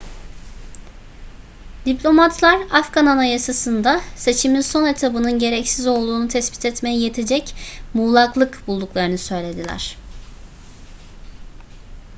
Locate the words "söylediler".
9.17-9.97